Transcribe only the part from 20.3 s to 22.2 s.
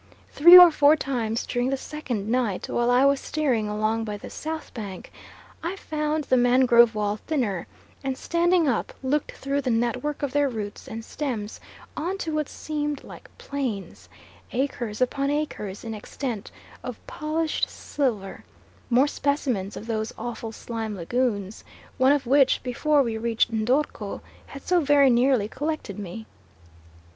slime lagoons, one